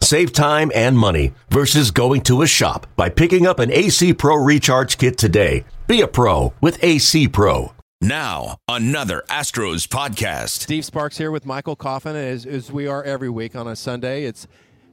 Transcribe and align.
Save 0.00 0.32
time 0.32 0.70
and 0.74 0.96
money 0.98 1.32
versus 1.50 1.90
going 1.90 2.20
to 2.22 2.42
a 2.42 2.46
shop 2.46 2.86
by 2.96 3.08
picking 3.08 3.46
up 3.46 3.58
an 3.58 3.72
AC 3.72 4.14
Pro 4.14 4.36
Recharge 4.36 4.98
Kit 4.98 5.18
today. 5.18 5.64
Be 5.86 6.00
a 6.00 6.08
pro 6.08 6.52
with 6.60 6.82
AC 6.82 7.28
Pro. 7.28 7.72
Now, 8.00 8.58
another 8.68 9.24
Astros 9.28 9.88
podcast. 9.88 10.50
Steve 10.50 10.84
Sparks 10.84 11.16
here 11.16 11.30
with 11.30 11.46
Michael 11.46 11.76
Coffin, 11.76 12.14
as, 12.14 12.44
as 12.44 12.70
we 12.70 12.86
are 12.86 13.02
every 13.02 13.30
week 13.30 13.56
on 13.56 13.66
a 13.66 13.74
Sunday. 13.74 14.24
It's 14.24 14.46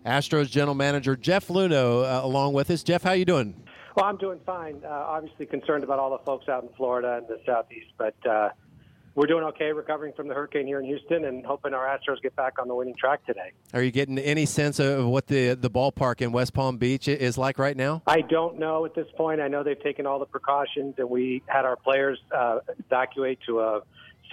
Astros 0.06 0.50
general 0.50 0.74
manager 0.74 1.16
Jeff 1.16 1.48
Luhnow 1.50 2.04
uh, 2.04 2.26
along 2.26 2.54
with 2.54 2.70
us. 2.72 2.82
Jeff, 2.82 3.04
how 3.04 3.12
you 3.12 3.26
doing? 3.26 3.56
Well, 3.96 4.06
I'm 4.06 4.18
doing 4.18 4.40
fine. 4.46 4.82
Uh, 4.84 4.88
obviously 4.90 5.46
concerned 5.46 5.84
about 5.84 6.00
all 6.00 6.10
the 6.12 6.24
folks 6.26 6.50
out 6.50 6.64
in 6.64 6.70
Florida 6.76 7.18
and 7.18 7.28
the 7.28 7.40
Southeast, 7.46 7.92
but 7.98 8.16
uh, 8.28 8.50
we're 9.16 9.28
doing 9.28 9.44
okay 9.44 9.72
recovering 9.72 10.14
from 10.14 10.28
the 10.28 10.34
hurricane 10.34 10.66
here 10.66 10.80
in 10.80 10.86
Houston 10.86 11.26
and 11.26 11.46
hoping 11.46 11.74
our 11.74 11.86
Astros 11.86 12.22
get 12.22 12.36
back 12.36 12.54
on 12.60 12.68
the 12.68 12.76
winning 12.76 12.96
track 12.96 13.26
today. 13.26 13.52
Are 13.74 13.82
you 13.82 13.92
getting 13.92 14.18
any 14.18 14.46
sense 14.46 14.80
of 14.80 15.06
what 15.06 15.28
the 15.28 15.54
the 15.54 15.70
ballpark 15.70 16.22
in 16.22 16.32
West 16.32 16.54
Palm 16.54 16.78
Beach 16.78 17.08
is 17.08 17.38
like 17.38 17.60
right 17.60 17.78
now? 17.78 18.02
I 18.08 18.22
don't 18.22 18.60
know 18.60 18.86
at 18.86 18.96
this 18.96 19.08
point. 19.16 19.42
I 19.42 19.48
know 19.48 19.64
they've 19.64 19.82
taken 19.82 20.06
all 20.06 20.20
the 20.20 20.26
precautions, 20.26 20.96
and 20.98 21.10
we 21.10 21.44
had 21.48 21.66
our 21.66 21.76
players 21.76 22.20
uh, 22.36 22.60
evacuate 22.80 23.40
to 23.48 23.60
a 23.60 23.82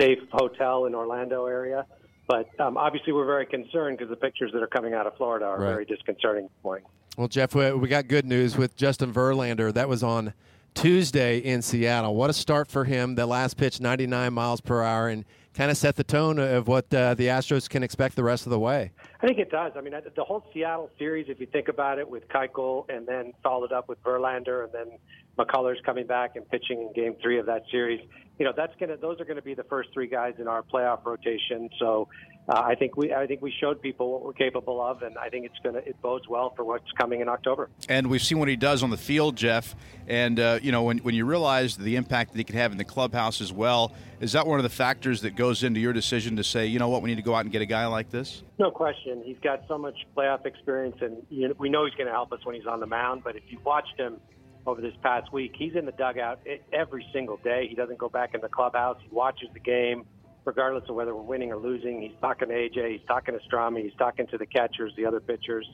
safe 0.01 0.19
hotel 0.33 0.87
in 0.87 0.95
Orlando 0.95 1.47
area. 1.47 1.87
But 2.27 2.49
um, 2.61 2.77
obviously, 2.77 3.13
we're 3.13 3.27
very 3.27 3.47
concerned 3.47 3.99
because 3.99 4.09
the 4.09 4.17
pictures 4.17 4.53
that 4.53 4.63
are 4.63 4.69
coming 4.69 4.95
out 4.95 5.07
of 5.07 5.17
Florida 5.17 5.47
are 5.47 5.59
right. 5.59 5.69
very 5.69 5.85
disconcerting 5.85 6.45
this 6.45 6.65
morning. 6.65 6.87
Well, 7.19 7.29
Jeff, 7.29 7.55
we 7.55 7.89
got 7.89 8.07
good 8.09 8.25
news 8.25 8.57
with 8.57 8.77
Justin 8.77 9.13
Verlander. 9.13 9.75
That 9.75 9.89
was 9.89 10.03
on 10.03 10.33
Tuesday 10.75 11.39
in 11.39 11.63
Seattle. 11.63 12.15
What 12.15 12.31
a 12.31 12.33
start 12.33 12.69
for 12.69 12.85
him. 12.85 13.15
The 13.15 13.27
last 13.27 13.57
pitch, 13.57 13.81
99 13.81 14.33
miles 14.33 14.61
per 14.61 14.83
hour, 14.83 15.09
and 15.09 15.25
kind 15.55 15.71
of 15.71 15.77
set 15.77 15.97
the 15.97 16.05
tone 16.05 16.39
of 16.39 16.69
what 16.69 16.93
uh, 16.95 17.15
the 17.15 17.27
Astros 17.27 17.69
can 17.69 17.83
expect 17.83 18.17
the 18.17 18.23
rest 18.23 18.47
of 18.47 18.51
the 18.51 18.59
way. 18.59 18.93
I 19.23 19.27
think 19.27 19.39
it 19.39 19.51
does. 19.51 19.73
I 19.77 19.81
mean, 19.81 19.93
the 19.93 20.25
whole 20.25 20.45
Seattle 20.55 20.91
series, 20.99 21.27
if 21.29 21.41
you 21.41 21.47
think 21.47 21.69
about 21.69 21.99
it, 21.99 22.09
with 22.09 22.29
Keuchel 22.29 22.89
and 22.89 23.07
then 23.07 23.33
followed 23.43 23.73
up 23.73 23.89
with 23.89 24.03
Verlander 24.03 24.65
and 24.65 24.73
then 24.73 24.99
McCullers 25.39 25.83
coming 25.85 26.07
back 26.07 26.37
and 26.37 26.49
pitching 26.49 26.81
in 26.81 26.93
Game 26.93 27.17
Three 27.23 27.39
of 27.39 27.47
that 27.47 27.63
series, 27.71 28.01
you 28.39 28.45
know, 28.47 28.53
that's 28.57 28.73
gonna 28.81 28.97
those 28.97 29.21
are 29.21 29.25
going 29.25 29.37
to 29.37 29.43
be 29.43 29.55
the 29.55 29.65
first 29.65 29.91
three 29.93 30.07
guys 30.07 30.35
in 30.39 30.49
our 30.49 30.63
playoff 30.63 31.05
rotation. 31.05 31.69
So 31.79 32.09
uh, 32.49 32.61
I 32.61 32.75
think 32.75 32.97
we 32.97 33.13
I 33.13 33.27
think 33.27 33.43
we 33.43 33.53
showed 33.61 33.83
people 33.83 34.11
what 34.13 34.25
we're 34.25 34.33
capable 34.33 34.81
of, 34.81 35.03
and 35.03 35.17
I 35.19 35.29
think 35.29 35.47
it's 35.47 35.59
gonna 35.63 35.79
it 35.79 36.01
bodes 36.01 36.27
well 36.29 36.53
for 36.57 36.65
what's 36.65 36.91
coming 36.99 37.21
in 37.21 37.29
October. 37.29 37.69
And 37.89 38.09
we've 38.09 38.23
seen 38.23 38.39
what 38.39 38.49
he 38.49 38.57
does 38.57 38.83
on 38.83 38.91
the 38.91 38.97
field, 38.97 39.37
Jeff. 39.37 39.75
And 40.09 40.41
uh, 40.41 40.59
you 40.63 40.73
know 40.73 40.83
when 40.83 40.99
when 40.99 41.15
you 41.15 41.27
realize 41.27 41.77
the 41.77 41.97
impact 41.97 42.33
that 42.33 42.39
he 42.39 42.45
could 42.45 42.55
have 42.55 42.73
in 42.73 42.79
the 42.79 42.85
clubhouse 42.85 43.41
as 43.41 43.53
well, 43.53 43.93
is 44.21 44.33
that 44.33 44.47
one 44.47 44.59
of 44.59 44.63
the 44.63 44.69
factors 44.69 45.23
that 45.23 45.35
goes 45.35 45.65
into 45.65 45.81
your 45.81 45.93
decision 45.93 46.37
to 46.37 46.45
say, 46.45 46.67
you 46.67 46.79
know 46.79 46.89
what, 46.89 47.03
we 47.03 47.09
need 47.11 47.17
to 47.17 47.23
go 47.23 47.35
out 47.35 47.41
and 47.41 47.53
get 47.53 47.63
a 47.63 47.67
guy 47.67 47.87
like 47.87 48.11
this? 48.11 48.43
No 48.59 48.71
question. 48.71 49.23
He's 49.25 49.39
got 49.43 49.63
so 49.67 49.79
much 49.79 49.95
playoff 50.17 50.45
experience, 50.47 50.97
and 51.01 51.25
you 51.31 51.49
know, 51.49 51.55
we 51.59 51.71
know 51.71 51.87
he's 51.87 51.95
going 51.95 52.07
to 52.07 52.13
help 52.13 52.33
us 52.33 52.45
when 52.45 52.55
he's 52.55 52.67
on 52.67 52.81
the 52.81 52.87
mound. 52.87 53.25
But 53.25 53.37
if 53.37 53.45
you 53.49 53.59
watched 53.65 53.99
him 53.99 54.19
over 54.67 54.81
this 54.81 54.95
past 55.03 55.33
week, 55.33 55.55
he's 55.57 55.75
in 55.75 55.87
the 55.87 55.93
dugout 55.93 56.41
every 56.73 57.07
single 57.13 57.39
day. 57.39 57.67
He 57.69 57.75
doesn't 57.75 57.99
go 57.99 58.09
back 58.09 58.35
in 58.35 58.41
the 58.41 58.49
clubhouse. 58.49 58.99
He 59.03 59.09
watches 59.11 59.49
the 59.55 59.61
game 59.61 60.05
regardless 60.45 60.89
of 60.89 60.95
whether 60.95 61.15
we're 61.15 61.23
winning 61.23 61.53
or 61.53 61.57
losing. 61.57 62.03
He's 62.03 62.19
talking 62.21 62.49
to 62.49 62.55
AJ, 62.55 62.93
he's 62.93 63.07
talking 63.07 63.39
to 63.39 63.41
Strami, 63.49 63.83
he's 63.85 63.95
talking 63.99 64.27
to 64.29 64.39
the 64.39 64.47
catchers, 64.47 64.93
the 64.97 65.07
other 65.07 65.21
pitchers. 65.21 65.69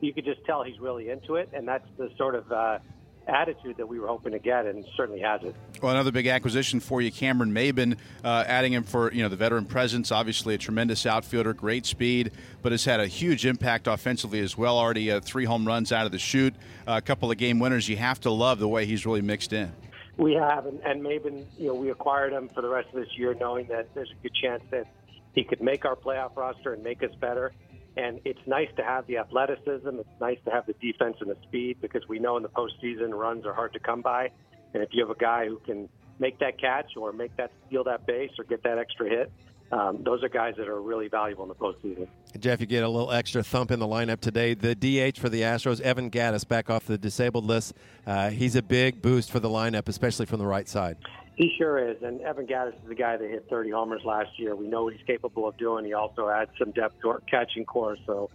You 0.00 0.12
could 0.14 0.24
just 0.24 0.44
tell 0.44 0.62
he's 0.62 0.78
really 0.78 1.10
into 1.10 1.36
it, 1.36 1.50
and 1.52 1.66
that's 1.66 1.86
the 1.98 2.10
sort 2.16 2.34
of 2.34 2.50
uh, 2.50 2.78
attitude 3.26 3.76
that 3.76 3.86
we 3.86 3.98
were 3.98 4.08
hoping 4.08 4.32
to 4.32 4.38
get, 4.38 4.66
and 4.66 4.84
certainly 4.96 5.20
has 5.20 5.42
it. 5.42 5.54
Well, 5.82 5.92
another 5.92 6.12
big 6.12 6.26
acquisition 6.26 6.80
for 6.80 7.00
you, 7.00 7.12
Cameron 7.12 7.52
Maybin, 7.52 7.96
uh, 8.24 8.44
adding 8.46 8.72
him 8.72 8.82
for 8.82 9.12
you 9.12 9.22
know 9.22 9.28
the 9.28 9.36
veteran 9.36 9.64
presence. 9.64 10.12
Obviously, 10.12 10.54
a 10.54 10.58
tremendous 10.58 11.06
outfielder, 11.06 11.54
great 11.54 11.86
speed, 11.86 12.32
but 12.62 12.72
has 12.72 12.84
had 12.84 13.00
a 13.00 13.06
huge 13.06 13.46
impact 13.46 13.86
offensively 13.86 14.40
as 14.40 14.56
well. 14.56 14.78
Already 14.78 15.10
uh, 15.10 15.20
three 15.20 15.44
home 15.44 15.66
runs 15.66 15.92
out 15.92 16.06
of 16.06 16.12
the 16.12 16.18
chute, 16.18 16.54
uh, 16.86 16.92
a 16.92 17.00
couple 17.02 17.30
of 17.30 17.38
game 17.38 17.58
winners. 17.58 17.88
You 17.88 17.96
have 17.96 18.20
to 18.20 18.30
love 18.30 18.58
the 18.58 18.68
way 18.68 18.86
he's 18.86 19.06
really 19.06 19.22
mixed 19.22 19.52
in. 19.52 19.72
We 20.16 20.34
have, 20.34 20.66
and, 20.66 20.80
and 20.80 21.02
Maybin, 21.02 21.46
you 21.58 21.68
know, 21.68 21.74
we 21.74 21.90
acquired 21.90 22.32
him 22.32 22.50
for 22.50 22.60
the 22.60 22.68
rest 22.68 22.88
of 22.88 22.96
this 22.96 23.16
year, 23.16 23.34
knowing 23.34 23.66
that 23.68 23.94
there's 23.94 24.10
a 24.10 24.22
good 24.22 24.34
chance 24.34 24.62
that 24.70 24.86
he 25.34 25.44
could 25.44 25.62
make 25.62 25.84
our 25.84 25.96
playoff 25.96 26.36
roster 26.36 26.74
and 26.74 26.82
make 26.82 27.02
us 27.02 27.14
better. 27.20 27.52
And 28.00 28.20
it's 28.24 28.40
nice 28.46 28.68
to 28.76 28.82
have 28.82 29.06
the 29.06 29.18
athleticism. 29.18 29.88
It's 29.88 30.20
nice 30.20 30.38
to 30.46 30.50
have 30.50 30.66
the 30.66 30.72
defense 30.80 31.16
and 31.20 31.30
the 31.30 31.36
speed 31.42 31.78
because 31.82 32.08
we 32.08 32.18
know 32.18 32.38
in 32.38 32.42
the 32.42 32.48
postseason 32.48 33.12
runs 33.12 33.44
are 33.44 33.52
hard 33.52 33.74
to 33.74 33.78
come 33.78 34.00
by. 34.00 34.30
And 34.72 34.82
if 34.82 34.88
you 34.92 35.06
have 35.06 35.14
a 35.14 35.20
guy 35.20 35.46
who 35.46 35.58
can 35.58 35.88
make 36.18 36.38
that 36.38 36.58
catch 36.58 36.96
or 36.96 37.12
make 37.12 37.36
that 37.36 37.52
steal 37.66 37.84
that 37.84 38.06
base 38.06 38.30
or 38.38 38.44
get 38.44 38.62
that 38.62 38.78
extra 38.78 39.08
hit, 39.08 39.30
um, 39.72 40.02
those 40.02 40.22
are 40.24 40.28
guys 40.28 40.54
that 40.56 40.66
are 40.66 40.80
really 40.80 41.08
valuable 41.08 41.44
in 41.44 41.48
the 41.48 41.54
postseason. 41.54 42.08
Jeff, 42.38 42.60
you 42.60 42.66
get 42.66 42.82
a 42.82 42.88
little 42.88 43.12
extra 43.12 43.42
thump 43.42 43.70
in 43.70 43.78
the 43.78 43.86
lineup 43.86 44.20
today. 44.20 44.54
The 44.54 44.74
DH 44.74 45.18
for 45.18 45.28
the 45.28 45.42
Astros, 45.42 45.80
Evan 45.80 46.10
Gattis, 46.10 46.46
back 46.46 46.70
off 46.70 46.86
the 46.86 46.98
disabled 46.98 47.44
list. 47.44 47.74
Uh, 48.06 48.30
he's 48.30 48.56
a 48.56 48.62
big 48.62 49.02
boost 49.02 49.30
for 49.30 49.40
the 49.40 49.48
lineup, 49.48 49.88
especially 49.88 50.26
from 50.26 50.38
the 50.38 50.46
right 50.46 50.68
side. 50.68 50.96
He 51.40 51.54
sure 51.56 51.78
is. 51.78 51.96
And 52.02 52.20
Evan 52.20 52.46
Gattis 52.46 52.74
is 52.74 52.86
the 52.86 52.94
guy 52.94 53.16
that 53.16 53.26
hit 53.26 53.46
30 53.48 53.70
homers 53.70 54.02
last 54.04 54.38
year. 54.38 54.54
We 54.54 54.68
know 54.68 54.84
what 54.84 54.92
he's 54.92 55.06
capable 55.06 55.48
of 55.48 55.56
doing. 55.56 55.86
He 55.86 55.94
also 55.94 56.28
adds 56.28 56.50
some 56.58 56.70
depth 56.72 57.00
to 57.00 57.08
our 57.08 57.20
catching 57.20 57.64
corps. 57.64 57.96
So 58.04 58.28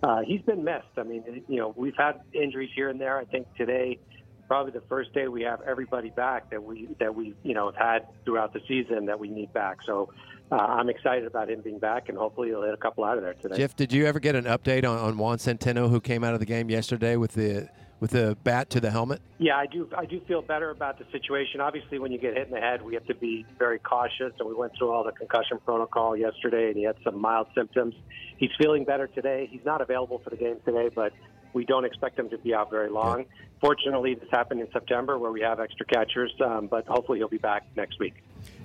uh, 0.00 0.20
he's 0.20 0.42
been 0.42 0.62
missed. 0.62 0.86
I 0.96 1.02
mean, 1.02 1.42
you 1.48 1.56
know, 1.56 1.74
we've 1.76 1.96
had 1.96 2.20
injuries 2.32 2.70
here 2.72 2.88
and 2.88 3.00
there. 3.00 3.18
I 3.18 3.24
think 3.24 3.52
today 3.56 3.98
probably 4.46 4.70
the 4.70 4.86
first 4.88 5.12
day 5.12 5.26
we 5.26 5.42
have 5.42 5.60
everybody 5.62 6.10
back 6.10 6.50
that 6.50 6.62
we 6.62 6.86
that 7.00 7.12
we 7.12 7.34
you 7.42 7.54
know 7.54 7.72
have 7.72 7.76
had 7.76 8.06
throughout 8.24 8.52
the 8.52 8.60
season 8.68 9.06
that 9.06 9.18
we 9.18 9.28
need 9.28 9.52
back. 9.52 9.78
So 9.84 10.12
uh, 10.52 10.56
I'm 10.56 10.88
excited 10.88 11.26
about 11.26 11.50
him 11.50 11.62
being 11.62 11.80
back, 11.80 12.10
and 12.10 12.16
hopefully 12.16 12.48
he'll 12.48 12.62
hit 12.62 12.74
a 12.74 12.76
couple 12.76 13.02
out 13.02 13.16
of 13.16 13.24
there 13.24 13.34
today. 13.34 13.56
Jeff, 13.56 13.74
did 13.74 13.92
you 13.92 14.06
ever 14.06 14.20
get 14.20 14.36
an 14.36 14.44
update 14.44 14.84
on, 14.84 14.98
on 14.98 15.18
Juan 15.18 15.38
Centeno, 15.38 15.90
who 15.90 16.00
came 16.00 16.22
out 16.22 16.34
of 16.34 16.40
the 16.40 16.46
game 16.46 16.70
yesterday 16.70 17.16
with 17.16 17.32
the 17.32 17.68
with 18.02 18.10
the 18.10 18.36
bat 18.42 18.68
to 18.68 18.80
the 18.80 18.90
helmet? 18.90 19.22
Yeah, 19.38 19.56
I 19.56 19.66
do. 19.66 19.88
I 19.96 20.06
do 20.06 20.20
feel 20.26 20.42
better 20.42 20.70
about 20.70 20.98
the 20.98 21.04
situation. 21.12 21.60
Obviously, 21.60 22.00
when 22.00 22.10
you 22.10 22.18
get 22.18 22.36
hit 22.36 22.48
in 22.48 22.52
the 22.52 22.58
head, 22.58 22.82
we 22.82 22.94
have 22.94 23.06
to 23.06 23.14
be 23.14 23.46
very 23.60 23.78
cautious, 23.78 24.32
and 24.40 24.48
we 24.48 24.54
went 24.54 24.72
through 24.76 24.90
all 24.90 25.04
the 25.04 25.12
concussion 25.12 25.60
protocol 25.64 26.16
yesterday, 26.16 26.66
and 26.66 26.76
he 26.76 26.82
had 26.82 26.96
some 27.04 27.16
mild 27.16 27.46
symptoms. 27.54 27.94
He's 28.38 28.50
feeling 28.58 28.84
better 28.84 29.06
today. 29.06 29.48
He's 29.48 29.64
not 29.64 29.80
available 29.80 30.18
for 30.18 30.30
the 30.30 30.36
game 30.36 30.56
today, 30.64 30.90
but 30.92 31.12
we 31.52 31.64
don't 31.64 31.84
expect 31.84 32.18
him 32.18 32.28
to 32.30 32.38
be 32.38 32.52
out 32.52 32.70
very 32.70 32.90
long. 32.90 33.20
Yeah. 33.20 33.24
Fortunately, 33.60 34.16
this 34.16 34.28
happened 34.32 34.60
in 34.60 34.68
September 34.72 35.16
where 35.16 35.30
we 35.30 35.42
have 35.42 35.60
extra 35.60 35.86
catchers, 35.86 36.32
um, 36.44 36.66
but 36.66 36.84
hopefully 36.88 37.18
he'll 37.18 37.28
be 37.28 37.38
back 37.38 37.68
next 37.76 38.00
week. 38.00 38.14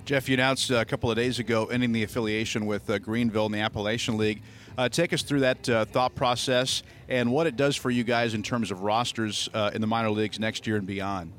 Jeff, 0.08 0.26
you 0.26 0.32
announced 0.32 0.70
a 0.70 0.86
couple 0.86 1.10
of 1.10 1.16
days 1.16 1.38
ago 1.38 1.66
ending 1.66 1.92
the 1.92 2.02
affiliation 2.02 2.64
with 2.64 2.88
uh, 2.88 2.96
Greenville 2.98 3.44
in 3.44 3.52
the 3.52 3.60
Appalachian 3.60 4.16
League. 4.16 4.40
Uh, 4.78 4.88
take 4.88 5.12
us 5.12 5.20
through 5.20 5.40
that 5.40 5.68
uh, 5.68 5.84
thought 5.84 6.14
process 6.14 6.82
and 7.10 7.30
what 7.30 7.46
it 7.46 7.56
does 7.56 7.76
for 7.76 7.90
you 7.90 8.04
guys 8.04 8.32
in 8.32 8.42
terms 8.42 8.70
of 8.70 8.80
rosters 8.80 9.50
uh, 9.52 9.70
in 9.74 9.82
the 9.82 9.86
minor 9.86 10.08
leagues 10.08 10.40
next 10.40 10.66
year 10.66 10.78
and 10.78 10.86
beyond. 10.86 11.30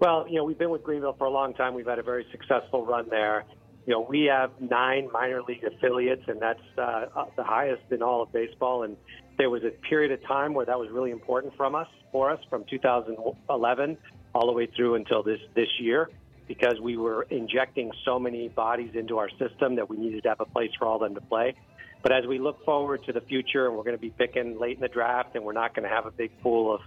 Well, 0.00 0.26
you 0.28 0.34
know, 0.34 0.42
we've 0.42 0.58
been 0.58 0.70
with 0.70 0.82
Greenville 0.82 1.12
for 1.12 1.28
a 1.28 1.30
long 1.30 1.54
time. 1.54 1.74
We've 1.74 1.86
had 1.86 2.00
a 2.00 2.02
very 2.02 2.26
successful 2.32 2.84
run 2.84 3.06
there. 3.08 3.44
You 3.86 3.92
know, 3.92 4.00
we 4.00 4.24
have 4.24 4.50
nine 4.60 5.08
minor 5.12 5.40
league 5.42 5.62
affiliates, 5.62 6.24
and 6.26 6.42
that's 6.42 6.58
uh, 6.76 7.04
the 7.36 7.44
highest 7.44 7.84
in 7.92 8.02
all 8.02 8.22
of 8.22 8.32
baseball. 8.32 8.82
And 8.82 8.96
there 9.36 9.48
was 9.48 9.62
a 9.62 9.70
period 9.88 10.10
of 10.10 10.20
time 10.26 10.54
where 10.54 10.66
that 10.66 10.76
was 10.76 10.90
really 10.90 11.12
important 11.12 11.56
from 11.56 11.76
us, 11.76 11.86
for 12.10 12.32
us, 12.32 12.40
from 12.50 12.64
2011 12.68 13.96
all 14.34 14.46
the 14.46 14.52
way 14.52 14.66
through 14.66 14.96
until 14.96 15.22
this 15.22 15.40
this 15.54 15.68
year, 15.78 16.10
because 16.48 16.80
we 16.80 16.96
were 16.96 17.24
injecting 17.30 17.92
so 18.04 18.18
many 18.18 18.48
bodies 18.48 18.90
into 18.94 19.18
our 19.18 19.28
system 19.38 19.76
that 19.76 19.88
we 19.88 19.98
needed 19.98 20.22
to 20.22 20.30
have 20.30 20.40
a 20.40 20.46
place 20.46 20.70
for 20.78 20.88
all 20.88 20.98
them 20.98 21.14
to 21.14 21.20
play. 21.20 21.54
But 22.02 22.12
as 22.12 22.26
we 22.26 22.38
look 22.38 22.64
forward 22.64 23.04
to 23.04 23.12
the 23.12 23.20
future, 23.20 23.66
and 23.66 23.76
we're 23.76 23.84
going 23.84 23.96
to 23.96 24.00
be 24.00 24.10
picking 24.10 24.58
late 24.58 24.76
in 24.76 24.80
the 24.80 24.88
draft, 24.88 25.36
and 25.36 25.44
we're 25.44 25.52
not 25.52 25.74
going 25.74 25.88
to 25.88 25.94
have 25.94 26.06
a 26.06 26.10
big 26.10 26.30
pool 26.42 26.74
of 26.74 26.80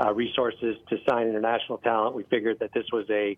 uh, 0.00 0.12
resources 0.14 0.76
to 0.88 0.96
sign 1.06 1.28
international 1.28 1.78
talent, 1.78 2.16
we 2.16 2.22
figured 2.24 2.58
that 2.60 2.72
this 2.72 2.86
was 2.92 3.06
a 3.10 3.36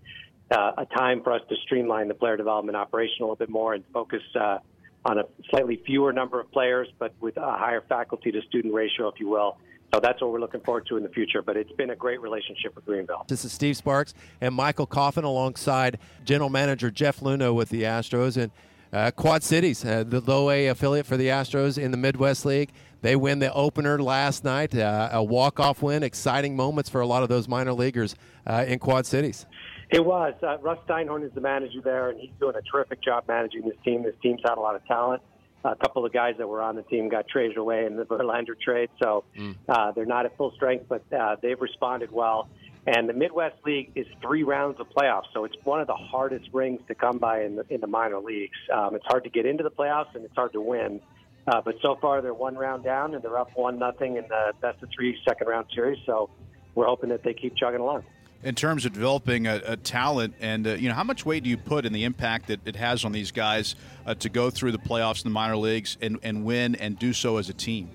uh, 0.50 0.72
a 0.78 0.86
time 0.86 1.22
for 1.22 1.32
us 1.32 1.40
to 1.48 1.56
streamline 1.64 2.06
the 2.06 2.14
player 2.14 2.36
development 2.36 2.76
operation 2.76 3.16
a 3.20 3.22
little 3.22 3.34
bit 3.36 3.48
more 3.48 3.72
and 3.72 3.82
focus 3.94 4.20
uh, 4.38 4.58
on 5.04 5.18
a 5.18 5.24
slightly 5.48 5.80
fewer 5.86 6.12
number 6.12 6.38
of 6.38 6.50
players, 6.52 6.86
but 6.98 7.14
with 7.18 7.36
a 7.38 7.40
higher 7.40 7.82
faculty 7.88 8.30
to 8.30 8.42
student 8.42 8.74
ratio, 8.74 9.08
if 9.08 9.18
you 9.18 9.28
will. 9.28 9.56
So 9.94 10.00
that's 10.00 10.20
what 10.20 10.32
we're 10.32 10.40
looking 10.40 10.60
forward 10.62 10.86
to 10.88 10.96
in 10.96 11.04
the 11.04 11.08
future. 11.08 11.40
But 11.40 11.56
it's 11.56 11.70
been 11.70 11.90
a 11.90 11.94
great 11.94 12.20
relationship 12.20 12.74
with 12.74 12.84
Greenville. 12.84 13.24
This 13.28 13.44
is 13.44 13.52
Steve 13.52 13.76
Sparks 13.76 14.12
and 14.40 14.52
Michael 14.52 14.86
Coffin 14.86 15.22
alongside 15.22 16.00
General 16.24 16.50
Manager 16.50 16.90
Jeff 16.90 17.20
Luhnow 17.20 17.54
with 17.54 17.68
the 17.68 17.84
Astros 17.84 18.36
and 18.36 18.50
uh, 18.92 19.12
Quad 19.12 19.44
Cities, 19.44 19.84
uh, 19.84 20.02
the 20.02 20.20
low 20.20 20.50
A 20.50 20.66
affiliate 20.66 21.06
for 21.06 21.16
the 21.16 21.28
Astros 21.28 21.80
in 21.80 21.92
the 21.92 21.96
Midwest 21.96 22.44
League. 22.44 22.70
They 23.02 23.14
win 23.14 23.38
the 23.38 23.52
opener 23.52 24.02
last 24.02 24.42
night, 24.42 24.74
uh, 24.74 25.10
a 25.12 25.22
walk-off 25.22 25.80
win. 25.80 26.02
Exciting 26.02 26.56
moments 26.56 26.90
for 26.90 27.00
a 27.00 27.06
lot 27.06 27.22
of 27.22 27.28
those 27.28 27.46
minor 27.46 27.72
leaguers 27.72 28.16
uh, 28.48 28.64
in 28.66 28.80
Quad 28.80 29.06
Cities. 29.06 29.46
It 29.90 30.04
was. 30.04 30.34
Uh, 30.42 30.58
Russ 30.58 30.78
Steinhorn 30.88 31.24
is 31.24 31.32
the 31.34 31.40
manager 31.40 31.80
there, 31.80 32.10
and 32.10 32.18
he's 32.18 32.32
doing 32.40 32.56
a 32.56 32.62
terrific 32.62 33.00
job 33.00 33.24
managing 33.28 33.62
this 33.62 33.76
team. 33.84 34.02
This 34.02 34.16
team's 34.20 34.40
had 34.44 34.58
a 34.58 34.60
lot 34.60 34.74
of 34.74 34.84
talent. 34.86 35.22
A 35.64 35.74
couple 35.76 36.04
of 36.04 36.12
guys 36.12 36.34
that 36.38 36.46
were 36.46 36.60
on 36.60 36.76
the 36.76 36.82
team 36.82 37.08
got 37.08 37.26
traded 37.26 37.56
away 37.56 37.86
in 37.86 37.96
the 37.96 38.04
Verlander 38.04 38.58
trade, 38.60 38.90
so 39.02 39.24
mm. 39.38 39.56
uh, 39.66 39.92
they're 39.92 40.04
not 40.04 40.26
at 40.26 40.36
full 40.36 40.52
strength, 40.52 40.84
but 40.88 41.02
uh, 41.12 41.36
they've 41.40 41.60
responded 41.60 42.12
well. 42.12 42.48
And 42.86 43.08
the 43.08 43.14
Midwest 43.14 43.56
League 43.64 43.92
is 43.94 44.06
three 44.20 44.42
rounds 44.42 44.78
of 44.78 44.88
playoffs, 44.90 45.32
so 45.32 45.44
it's 45.44 45.56
one 45.64 45.80
of 45.80 45.86
the 45.86 45.94
hardest 45.94 46.50
rings 46.52 46.82
to 46.88 46.94
come 46.94 47.16
by 47.16 47.44
in 47.44 47.56
the, 47.56 47.64
in 47.70 47.80
the 47.80 47.86
minor 47.86 48.18
leagues. 48.18 48.58
Um, 48.70 48.94
it's 48.94 49.06
hard 49.06 49.24
to 49.24 49.30
get 49.30 49.46
into 49.46 49.62
the 49.62 49.70
playoffs, 49.70 50.14
and 50.14 50.22
it's 50.24 50.34
hard 50.34 50.52
to 50.52 50.60
win. 50.60 51.00
Uh, 51.46 51.62
but 51.62 51.76
so 51.80 51.96
far, 51.98 52.20
they're 52.20 52.34
one 52.34 52.56
round 52.56 52.84
down, 52.84 53.14
and 53.14 53.22
they're 53.22 53.38
up 53.38 53.50
one 53.54 53.78
nothing 53.78 54.16
in 54.16 54.24
the 54.28 54.52
best 54.60 54.82
of 54.82 54.90
three 54.94 55.16
second 55.26 55.46
round 55.46 55.66
series. 55.74 55.98
So 56.04 56.28
we're 56.74 56.86
hoping 56.86 57.08
that 57.08 57.22
they 57.22 57.32
keep 57.32 57.56
chugging 57.56 57.80
along 57.80 58.04
in 58.44 58.54
terms 58.54 58.84
of 58.84 58.92
developing 58.92 59.46
a, 59.46 59.60
a 59.64 59.76
talent 59.76 60.34
and 60.38 60.66
uh, 60.66 60.74
you 60.74 60.88
know 60.88 60.94
how 60.94 61.02
much 61.02 61.24
weight 61.24 61.42
do 61.42 61.50
you 61.50 61.56
put 61.56 61.86
in 61.86 61.92
the 61.92 62.04
impact 62.04 62.46
that 62.48 62.60
it 62.66 62.76
has 62.76 63.04
on 63.04 63.10
these 63.10 63.32
guys 63.32 63.74
uh, 64.06 64.14
to 64.14 64.28
go 64.28 64.50
through 64.50 64.70
the 64.70 64.78
playoffs 64.78 65.24
in 65.24 65.30
the 65.30 65.34
minor 65.34 65.56
leagues 65.56 65.96
and, 66.00 66.18
and 66.22 66.44
win 66.44 66.74
and 66.76 66.98
do 66.98 67.12
so 67.12 67.38
as 67.38 67.48
a 67.48 67.54
team? 67.54 67.90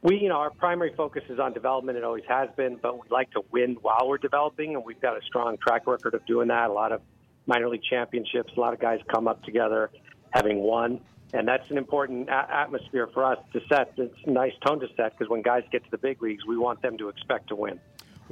We 0.00 0.18
you 0.18 0.28
know 0.28 0.36
our 0.36 0.50
primary 0.50 0.94
focus 0.96 1.22
is 1.28 1.38
on 1.38 1.52
development. 1.52 1.98
It 1.98 2.04
always 2.04 2.24
has 2.26 2.48
been 2.56 2.78
but 2.82 2.94
we 2.94 3.08
like 3.10 3.30
to 3.32 3.42
win 3.52 3.76
while 3.82 4.08
we're 4.08 4.18
developing 4.18 4.74
and 4.74 4.84
we've 4.84 5.00
got 5.00 5.16
a 5.16 5.22
strong 5.22 5.58
track 5.58 5.86
record 5.86 6.14
of 6.14 6.24
doing 6.26 6.48
that. 6.48 6.70
A 6.70 6.72
lot 6.72 6.90
of 6.90 7.02
minor 7.46 7.68
league 7.68 7.84
championships 7.88 8.52
a 8.56 8.60
lot 8.60 8.72
of 8.72 8.80
guys 8.80 9.00
come 9.12 9.28
up 9.28 9.44
together 9.44 9.90
having 10.30 10.58
won 10.58 11.00
and 11.34 11.46
that's 11.46 11.70
an 11.70 11.76
important 11.76 12.28
a- 12.28 12.54
atmosphere 12.54 13.08
for 13.12 13.24
us 13.24 13.38
to 13.52 13.60
set. 13.68 13.92
It's 13.96 14.14
a 14.26 14.30
nice 14.30 14.52
tone 14.64 14.80
to 14.80 14.88
set 14.96 15.16
because 15.16 15.28
when 15.28 15.42
guys 15.42 15.64
get 15.70 15.84
to 15.84 15.90
the 15.90 15.98
big 15.98 16.22
leagues 16.22 16.46
we 16.46 16.56
want 16.56 16.80
them 16.80 16.96
to 16.98 17.08
expect 17.10 17.48
to 17.48 17.56
win 17.56 17.78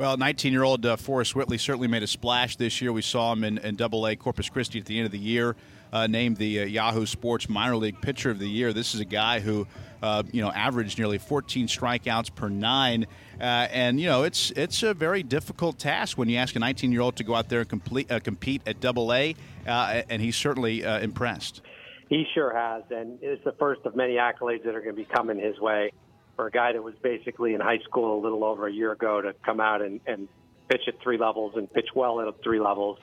well, 0.01 0.17
19 0.17 0.51
year 0.51 0.63
old 0.63 0.87
uh, 0.87 0.97
Forrest 0.97 1.37
Whitley 1.37 1.59
certainly 1.59 1.87
made 1.87 2.03
a 2.03 2.07
splash 2.07 2.57
this 2.57 2.81
year. 2.81 2.91
We 2.91 3.03
saw 3.03 3.35
him 3.35 3.45
in, 3.45 3.77
Double 3.77 4.07
A 4.07 4.17
Corpus 4.17 4.49
Christi 4.49 4.79
at 4.79 4.87
the 4.87 4.97
end 4.97 5.05
of 5.05 5.13
the 5.13 5.19
year, 5.19 5.57
uh, 5.93 6.07
named 6.07 6.39
the 6.39 6.61
uh, 6.61 6.65
Yahoo 6.65 7.05
Sports 7.05 7.51
Minor 7.51 7.77
League 7.77 8.01
Pitcher 8.01 8.31
of 8.31 8.39
the 8.39 8.49
Year. 8.49 8.73
This 8.73 8.95
is 8.95 9.01
a 9.03 9.05
guy 9.05 9.41
who, 9.41 9.67
uh, 10.03 10.23
you 10.33 10.41
know, 10.41 10.51
averaged 10.53 10.97
nearly 10.97 11.19
14 11.19 11.67
strikeouts 11.67 12.35
per 12.35 12.49
nine. 12.49 13.07
Uh, 13.39 13.45
and, 13.45 14.01
you 14.01 14.07
know, 14.07 14.23
it's 14.23 14.53
it's 14.53 14.83
a 14.83 14.95
very 14.95 15.23
difficult 15.23 15.79
task 15.79 16.17
when 16.17 16.31
you 16.31 16.39
ask 16.39 16.57
a 16.57 16.61
19 16.61 16.93
year 16.93 17.03
old 17.03 17.17
to 17.17 17.25
go 17.25 17.35
out 17.35 17.51
there 17.51 17.61
and 17.61 17.69
complete, 17.69 18.11
uh, 18.11 18.21
compete 18.21 18.63
at 18.65 18.81
Double 18.81 19.13
A, 19.13 19.37
and 19.67 20.23
he's 20.23 20.37
certainly 20.37 20.81
impressed. 20.81 21.61
He 22.09 22.25
sure 22.33 22.57
has, 22.57 22.85
and 22.91 23.19
it's 23.21 23.45
the 23.45 23.53
first 23.59 23.83
of 23.85 23.95
many 23.95 24.15
accolades 24.15 24.65
that 24.65 24.75
are 24.75 24.81
going 24.81 24.97
to 24.97 25.03
be 25.03 25.09
coming 25.15 25.39
his 25.39 25.61
way 25.61 25.93
for 26.41 26.47
a 26.47 26.51
guy 26.51 26.73
that 26.73 26.83
was 26.83 26.95
basically 27.03 27.53
in 27.53 27.61
high 27.61 27.81
school 27.81 28.19
a 28.19 28.21
little 28.23 28.45
over 28.45 28.67
a 28.67 28.73
year 28.73 28.93
ago 28.93 29.21
to 29.21 29.35
come 29.45 29.61
out 29.61 29.83
and, 29.83 30.01
and 30.07 30.27
pitch 30.71 30.81
at 30.89 30.95
three 31.03 31.19
levels 31.19 31.53
and 31.55 31.71
pitch 31.71 31.89
well 31.95 32.19
at 32.19 32.43
three 32.43 32.59
levels. 32.59 32.99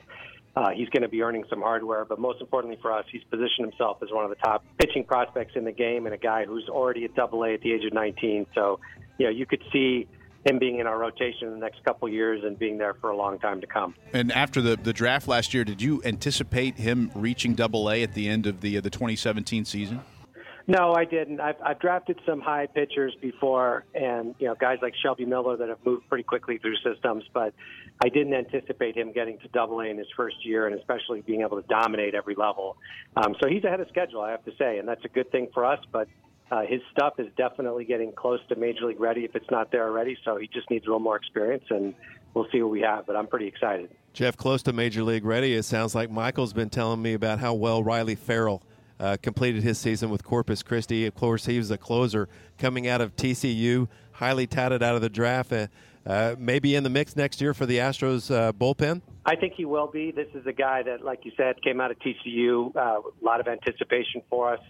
Uh, 0.56 0.70
he's 0.70 0.88
going 0.88 1.02
to 1.02 1.08
be 1.08 1.22
earning 1.22 1.44
some 1.48 1.60
hardware, 1.60 2.04
but 2.04 2.18
most 2.18 2.40
importantly 2.40 2.76
for 2.82 2.90
us, 2.92 3.04
he's 3.12 3.22
positioned 3.30 3.68
himself 3.68 3.98
as 4.02 4.08
one 4.10 4.24
of 4.24 4.30
the 4.30 4.36
top 4.44 4.64
pitching 4.80 5.04
prospects 5.04 5.52
in 5.54 5.64
the 5.64 5.70
game 5.70 6.06
and 6.06 6.16
a 6.16 6.18
guy 6.18 6.46
who's 6.46 6.68
already 6.68 7.04
at 7.04 7.14
Double 7.14 7.44
A 7.44 7.54
at 7.54 7.60
the 7.60 7.72
age 7.72 7.84
of 7.84 7.92
19. 7.92 8.44
So, 8.56 8.80
you 9.18 9.26
know, 9.26 9.30
you 9.30 9.46
could 9.46 9.62
see 9.72 10.08
him 10.44 10.58
being 10.58 10.80
in 10.80 10.88
our 10.88 10.98
rotation 10.98 11.46
in 11.46 11.50
the 11.52 11.60
next 11.60 11.84
couple 11.84 12.08
years 12.08 12.42
and 12.42 12.58
being 12.58 12.76
there 12.76 12.94
for 12.94 13.10
a 13.10 13.16
long 13.16 13.38
time 13.38 13.60
to 13.60 13.68
come. 13.68 13.94
And 14.12 14.32
after 14.32 14.60
the, 14.60 14.74
the 14.74 14.92
draft 14.92 15.28
last 15.28 15.54
year, 15.54 15.62
did 15.62 15.80
you 15.80 16.02
anticipate 16.04 16.76
him 16.76 17.12
reaching 17.14 17.54
Double 17.54 17.88
A 17.88 18.02
at 18.02 18.14
the 18.14 18.28
end 18.28 18.48
of 18.48 18.62
the 18.62 18.78
uh, 18.78 18.80
the 18.80 18.90
2017 18.90 19.64
season? 19.64 20.00
No, 20.70 20.92
I 20.92 21.06
didn't. 21.06 21.40
I've, 21.40 21.56
I've 21.64 21.78
drafted 21.78 22.20
some 22.26 22.42
high 22.42 22.66
pitchers 22.66 23.16
before, 23.22 23.86
and 23.94 24.34
you 24.38 24.48
know 24.48 24.54
guys 24.54 24.76
like 24.82 24.92
Shelby 25.02 25.24
Miller 25.24 25.56
that 25.56 25.70
have 25.70 25.78
moved 25.82 26.06
pretty 26.10 26.24
quickly 26.24 26.58
through 26.58 26.76
systems. 26.84 27.24
But 27.32 27.54
I 28.04 28.10
didn't 28.10 28.34
anticipate 28.34 28.94
him 28.94 29.10
getting 29.12 29.38
to 29.38 29.48
Double 29.48 29.80
A 29.80 29.86
in 29.86 29.96
his 29.96 30.08
first 30.14 30.44
year, 30.44 30.66
and 30.66 30.78
especially 30.78 31.22
being 31.22 31.40
able 31.40 31.60
to 31.60 31.66
dominate 31.68 32.14
every 32.14 32.34
level. 32.34 32.76
Um, 33.16 33.34
so 33.40 33.48
he's 33.48 33.64
ahead 33.64 33.80
of 33.80 33.88
schedule, 33.88 34.20
I 34.20 34.30
have 34.30 34.44
to 34.44 34.52
say, 34.58 34.76
and 34.76 34.86
that's 34.86 35.02
a 35.06 35.08
good 35.08 35.30
thing 35.32 35.48
for 35.54 35.64
us. 35.64 35.80
But 35.90 36.06
uh, 36.50 36.66
his 36.66 36.82
stuff 36.92 37.14
is 37.18 37.28
definitely 37.38 37.86
getting 37.86 38.12
close 38.12 38.40
to 38.50 38.56
major 38.56 38.84
league 38.84 39.00
ready 39.00 39.24
if 39.24 39.34
it's 39.34 39.50
not 39.50 39.72
there 39.72 39.84
already. 39.84 40.18
So 40.22 40.36
he 40.36 40.48
just 40.48 40.68
needs 40.68 40.84
a 40.84 40.88
little 40.88 41.00
more 41.00 41.16
experience, 41.16 41.64
and 41.70 41.94
we'll 42.34 42.46
see 42.52 42.60
what 42.60 42.70
we 42.70 42.82
have. 42.82 43.06
But 43.06 43.16
I'm 43.16 43.26
pretty 43.26 43.46
excited. 43.46 43.88
Jeff, 44.12 44.36
close 44.36 44.62
to 44.64 44.74
major 44.74 45.02
league 45.02 45.24
ready. 45.24 45.54
It 45.54 45.62
sounds 45.62 45.94
like 45.94 46.10
Michael's 46.10 46.52
been 46.52 46.68
telling 46.68 47.00
me 47.00 47.14
about 47.14 47.38
how 47.38 47.54
well 47.54 47.82
Riley 47.82 48.16
Ferrell 48.16 48.62
uh, 49.00 49.16
completed 49.22 49.62
his 49.62 49.78
season 49.78 50.10
with 50.10 50.24
Corpus 50.24 50.62
Christi. 50.62 51.06
Of 51.06 51.14
course, 51.14 51.46
he 51.46 51.58
was 51.58 51.70
a 51.70 51.78
closer 51.78 52.28
coming 52.58 52.88
out 52.88 53.00
of 53.00 53.16
TCU, 53.16 53.88
highly 54.12 54.46
touted 54.46 54.82
out 54.82 54.94
of 54.94 55.00
the 55.00 55.08
draft. 55.08 55.52
Uh, 56.08 56.34
maybe 56.38 56.74
in 56.74 56.84
the 56.84 56.90
mix 56.90 57.16
next 57.16 57.40
year 57.40 57.52
for 57.52 57.66
the 57.66 57.78
Astros 57.78 58.34
uh, 58.34 58.52
bullpen? 58.52 59.02
I 59.26 59.36
think 59.36 59.54
he 59.54 59.66
will 59.66 59.88
be. 59.88 60.10
This 60.10 60.28
is 60.34 60.46
a 60.46 60.52
guy 60.52 60.82
that, 60.84 61.04
like 61.04 61.26
you 61.26 61.32
said, 61.36 61.62
came 61.62 61.82
out 61.82 61.90
of 61.90 61.98
TCU, 61.98 62.74
uh, 62.74 62.80
a 62.80 63.02
lot 63.20 63.40
of 63.40 63.48
anticipation 63.48 64.22
for 64.30 64.54
us, 64.54 64.60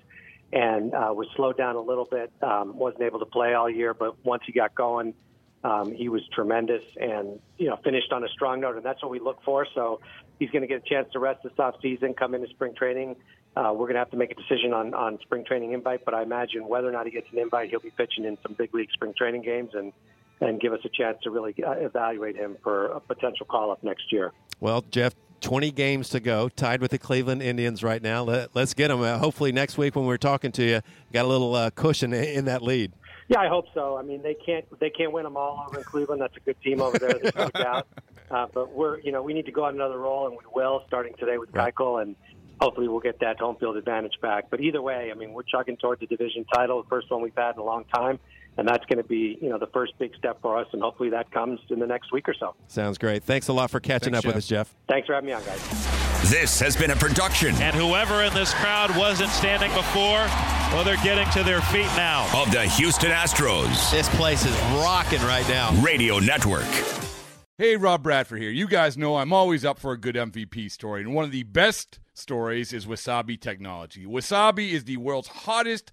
and 0.52 0.92
uh, 0.92 1.12
was 1.14 1.28
slowed 1.36 1.56
down 1.56 1.76
a 1.76 1.80
little 1.80 2.06
bit. 2.06 2.32
Um, 2.42 2.76
wasn't 2.76 3.02
able 3.02 3.20
to 3.20 3.26
play 3.26 3.54
all 3.54 3.70
year, 3.70 3.94
but 3.94 4.16
once 4.24 4.42
he 4.46 4.52
got 4.52 4.74
going, 4.74 5.14
um, 5.62 5.92
he 5.92 6.08
was 6.08 6.22
tremendous 6.32 6.82
and 7.00 7.38
you 7.56 7.68
know 7.68 7.76
finished 7.84 8.12
on 8.12 8.24
a 8.24 8.28
strong 8.28 8.60
note, 8.60 8.76
and 8.76 8.84
that's 8.84 9.00
what 9.00 9.12
we 9.12 9.20
look 9.20 9.42
for. 9.44 9.64
So 9.76 10.00
he's 10.40 10.50
going 10.50 10.62
to 10.62 10.68
get 10.68 10.82
a 10.84 10.88
chance 10.88 11.08
to 11.12 11.20
rest 11.20 11.44
this 11.44 11.52
off 11.58 11.76
season, 11.80 12.14
come 12.14 12.34
into 12.34 12.48
spring 12.48 12.74
training, 12.74 13.14
uh, 13.58 13.72
we're 13.72 13.86
going 13.86 13.94
to 13.94 13.98
have 13.98 14.10
to 14.10 14.16
make 14.16 14.30
a 14.30 14.34
decision 14.34 14.72
on, 14.72 14.94
on 14.94 15.18
spring 15.22 15.44
training 15.44 15.72
invite, 15.72 16.04
but 16.04 16.14
I 16.14 16.22
imagine 16.22 16.68
whether 16.68 16.88
or 16.88 16.92
not 16.92 17.06
he 17.06 17.12
gets 17.12 17.26
an 17.32 17.38
invite, 17.38 17.70
he'll 17.70 17.80
be 17.80 17.90
pitching 17.90 18.24
in 18.24 18.38
some 18.42 18.54
big 18.56 18.72
league 18.72 18.90
spring 18.92 19.14
training 19.18 19.42
games 19.42 19.70
and, 19.74 19.92
and 20.40 20.60
give 20.60 20.72
us 20.72 20.78
a 20.84 20.88
chance 20.88 21.18
to 21.24 21.30
really 21.30 21.54
uh, 21.66 21.72
evaluate 21.72 22.36
him 22.36 22.56
for 22.62 22.86
a 22.86 23.00
potential 23.00 23.46
call 23.46 23.72
up 23.72 23.82
next 23.82 24.12
year. 24.12 24.32
Well, 24.60 24.84
Jeff, 24.92 25.14
20 25.40 25.72
games 25.72 26.08
to 26.10 26.20
go, 26.20 26.48
tied 26.48 26.80
with 26.80 26.92
the 26.92 26.98
Cleveland 26.98 27.42
Indians 27.42 27.82
right 27.82 28.00
now. 28.00 28.22
Let, 28.22 28.56
us 28.56 28.74
get 28.74 28.88
them. 28.88 29.00
Uh, 29.00 29.18
hopefully, 29.18 29.50
next 29.50 29.76
week 29.76 29.96
when 29.96 30.04
we're 30.04 30.18
talking 30.18 30.52
to 30.52 30.62
you, 30.62 30.80
got 31.12 31.24
a 31.24 31.28
little 31.28 31.54
uh, 31.54 31.70
cushion 31.70 32.12
in 32.12 32.44
that 32.44 32.62
lead. 32.62 32.92
Yeah, 33.26 33.40
I 33.40 33.48
hope 33.48 33.66
so. 33.74 33.96
I 33.98 34.02
mean, 34.02 34.22
they 34.22 34.34
can't 34.34 34.64
they 34.80 34.88
can't 34.88 35.12
win 35.12 35.24
them 35.24 35.36
all 35.36 35.66
over 35.68 35.78
in 35.78 35.84
Cleveland. 35.84 36.22
That's 36.22 36.36
a 36.36 36.40
good 36.40 36.60
team 36.62 36.80
over 36.80 36.98
there. 36.98 37.12
There's 37.12 37.34
no 37.34 37.48
doubt. 37.54 37.86
Uh, 38.30 38.46
but 38.54 38.72
we're 38.72 39.00
you 39.00 39.12
know 39.12 39.22
we 39.22 39.34
need 39.34 39.44
to 39.44 39.52
go 39.52 39.64
on 39.64 39.74
another 39.74 39.98
roll, 39.98 40.26
and 40.28 40.34
we 40.34 40.44
will 40.54 40.82
starting 40.86 41.12
today 41.18 41.36
with 41.36 41.50
right. 41.52 41.74
Keuchel 41.74 42.00
and 42.00 42.16
hopefully 42.60 42.88
we'll 42.88 43.00
get 43.00 43.20
that 43.20 43.38
home 43.38 43.56
field 43.56 43.76
advantage 43.76 44.14
back. 44.20 44.50
But 44.50 44.60
either 44.60 44.82
way, 44.82 45.10
I 45.10 45.14
mean, 45.14 45.32
we're 45.32 45.42
chugging 45.42 45.76
toward 45.76 46.00
the 46.00 46.06
division 46.06 46.44
title, 46.52 46.82
the 46.82 46.88
first 46.88 47.10
one 47.10 47.22
we've 47.22 47.32
had 47.36 47.54
in 47.54 47.60
a 47.60 47.64
long 47.64 47.84
time. 47.94 48.18
And 48.56 48.66
that's 48.66 48.84
going 48.86 48.98
to 48.98 49.08
be, 49.08 49.38
you 49.40 49.48
know, 49.48 49.58
the 49.58 49.68
first 49.68 49.92
big 50.00 50.16
step 50.16 50.42
for 50.42 50.58
us, 50.58 50.66
and 50.72 50.82
hopefully 50.82 51.10
that 51.10 51.30
comes 51.30 51.60
in 51.70 51.78
the 51.78 51.86
next 51.86 52.10
week 52.12 52.28
or 52.28 52.34
so. 52.34 52.56
Sounds 52.66 52.98
great. 52.98 53.22
Thanks 53.22 53.46
a 53.46 53.52
lot 53.52 53.70
for 53.70 53.78
catching 53.78 54.14
Thanks, 54.14 54.18
up 54.18 54.24
Jeff. 54.24 54.34
with 54.34 54.36
us, 54.36 54.46
Jeff. 54.48 54.74
Thanks 54.88 55.06
for 55.06 55.14
having 55.14 55.28
me 55.28 55.32
on, 55.32 55.44
guys. 55.44 55.88
This 56.28 56.58
has 56.58 56.76
been 56.76 56.90
a 56.90 56.96
production. 56.96 57.54
And 57.62 57.76
whoever 57.76 58.24
in 58.24 58.34
this 58.34 58.52
crowd 58.54 58.94
wasn't 58.96 59.30
standing 59.30 59.72
before, 59.74 60.26
well, 60.72 60.82
they're 60.82 60.96
getting 61.04 61.30
to 61.30 61.44
their 61.44 61.60
feet 61.60 61.86
now. 61.96 62.28
Of 62.34 62.50
the 62.50 62.64
Houston 62.64 63.12
Astros. 63.12 63.92
This 63.92 64.08
place 64.16 64.44
is 64.44 64.56
rocking 64.82 65.22
right 65.22 65.48
now. 65.48 65.72
Radio 65.80 66.18
Network. 66.18 66.66
Hey, 67.58 67.76
Rob 67.76 68.02
Bradford 68.02 68.40
here. 68.40 68.50
You 68.50 68.66
guys 68.66 68.98
know 68.98 69.16
I'm 69.16 69.32
always 69.32 69.64
up 69.64 69.78
for 69.78 69.92
a 69.92 69.96
good 69.98 70.16
MVP 70.16 70.70
story, 70.70 71.02
and 71.02 71.14
one 71.14 71.24
of 71.24 71.30
the 71.30 71.44
best 71.44 72.00
stories 72.18 72.72
is 72.72 72.86
Wasabi 72.86 73.40
Technology. 73.40 74.04
Wasabi 74.04 74.70
is 74.72 74.84
the 74.84 74.96
world's 74.96 75.28
hottest 75.28 75.92